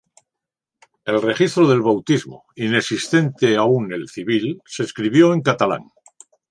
[1.11, 5.91] El registro del bautismo, inexistente aún el civil, se escribió en catalán.